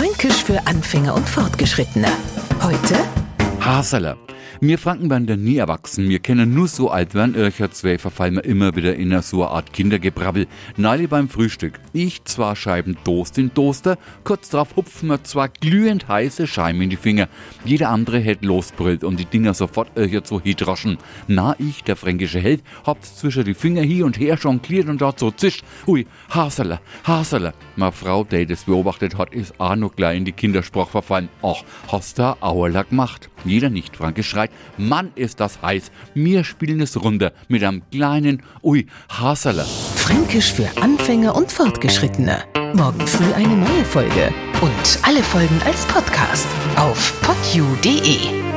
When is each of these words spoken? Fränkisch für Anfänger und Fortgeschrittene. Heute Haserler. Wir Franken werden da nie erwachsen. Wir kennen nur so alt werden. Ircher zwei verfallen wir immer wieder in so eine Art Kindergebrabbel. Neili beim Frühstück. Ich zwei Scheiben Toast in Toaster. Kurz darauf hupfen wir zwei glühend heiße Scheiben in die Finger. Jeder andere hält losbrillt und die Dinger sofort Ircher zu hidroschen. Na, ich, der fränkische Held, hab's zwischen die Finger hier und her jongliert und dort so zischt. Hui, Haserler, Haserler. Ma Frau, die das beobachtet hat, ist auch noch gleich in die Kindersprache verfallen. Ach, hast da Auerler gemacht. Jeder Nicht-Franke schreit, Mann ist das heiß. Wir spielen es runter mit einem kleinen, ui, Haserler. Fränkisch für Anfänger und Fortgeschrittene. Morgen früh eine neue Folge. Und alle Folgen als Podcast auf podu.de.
Fränkisch 0.00 0.44
für 0.44 0.66
Anfänger 0.66 1.14
und 1.14 1.28
Fortgeschrittene. 1.28 2.08
Heute 2.62 2.96
Haserler. 3.60 4.16
Wir 4.62 4.76
Franken 4.76 5.08
werden 5.08 5.26
da 5.26 5.38
nie 5.38 5.56
erwachsen. 5.56 6.10
Wir 6.10 6.18
kennen 6.18 6.52
nur 6.52 6.68
so 6.68 6.90
alt 6.90 7.14
werden. 7.14 7.34
Ircher 7.34 7.70
zwei 7.70 7.96
verfallen 7.96 8.34
wir 8.34 8.44
immer 8.44 8.76
wieder 8.76 8.94
in 8.94 9.18
so 9.22 9.42
eine 9.42 9.52
Art 9.52 9.72
Kindergebrabbel. 9.72 10.46
Neili 10.76 11.06
beim 11.06 11.30
Frühstück. 11.30 11.80
Ich 11.94 12.22
zwei 12.24 12.54
Scheiben 12.54 12.94
Toast 13.02 13.38
in 13.38 13.54
Toaster. 13.54 13.96
Kurz 14.22 14.50
darauf 14.50 14.76
hupfen 14.76 15.08
wir 15.08 15.24
zwei 15.24 15.48
glühend 15.48 16.08
heiße 16.08 16.46
Scheiben 16.46 16.82
in 16.82 16.90
die 16.90 16.96
Finger. 16.96 17.30
Jeder 17.64 17.88
andere 17.88 18.18
hält 18.18 18.44
losbrillt 18.44 19.02
und 19.02 19.18
die 19.18 19.24
Dinger 19.24 19.54
sofort 19.54 19.96
Ircher 19.96 20.24
zu 20.24 20.42
hidroschen. 20.42 20.98
Na, 21.26 21.56
ich, 21.58 21.82
der 21.82 21.96
fränkische 21.96 22.40
Held, 22.40 22.62
hab's 22.84 23.16
zwischen 23.16 23.44
die 23.46 23.54
Finger 23.54 23.80
hier 23.80 24.04
und 24.04 24.20
her 24.20 24.38
jongliert 24.38 24.90
und 24.90 25.00
dort 25.00 25.20
so 25.20 25.30
zischt. 25.30 25.64
Hui, 25.86 26.06
Haserler, 26.28 26.82
Haserler. 27.04 27.54
Ma 27.76 27.92
Frau, 27.92 28.24
die 28.24 28.44
das 28.44 28.64
beobachtet 28.64 29.16
hat, 29.16 29.32
ist 29.32 29.58
auch 29.58 29.76
noch 29.76 29.96
gleich 29.96 30.18
in 30.18 30.26
die 30.26 30.32
Kindersprache 30.32 30.90
verfallen. 30.90 31.30
Ach, 31.42 31.62
hast 31.90 32.18
da 32.18 32.36
Auerler 32.40 32.84
gemacht. 32.84 33.30
Jeder 33.46 33.70
Nicht-Franke 33.70 34.22
schreit, 34.22 34.49
Mann 34.76 35.12
ist 35.14 35.40
das 35.40 35.60
heiß. 35.62 35.90
Wir 36.14 36.44
spielen 36.44 36.80
es 36.80 37.00
runter 37.02 37.32
mit 37.48 37.62
einem 37.64 37.82
kleinen, 37.90 38.42
ui, 38.62 38.86
Haserler. 39.08 39.66
Fränkisch 39.96 40.52
für 40.52 40.68
Anfänger 40.80 41.34
und 41.34 41.50
Fortgeschrittene. 41.50 42.38
Morgen 42.74 43.06
früh 43.06 43.32
eine 43.34 43.56
neue 43.56 43.84
Folge. 43.84 44.32
Und 44.60 44.98
alle 45.02 45.22
Folgen 45.22 45.60
als 45.64 45.84
Podcast 45.86 46.46
auf 46.76 47.20
podu.de. 47.22 48.49